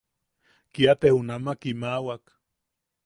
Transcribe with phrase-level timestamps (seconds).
[0.73, 2.23] Kia te junama kimawak.